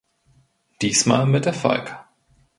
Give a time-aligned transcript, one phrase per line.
[0.81, 1.95] Diesmal mit Erfolg.